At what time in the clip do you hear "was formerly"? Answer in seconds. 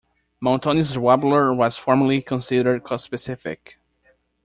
1.53-2.23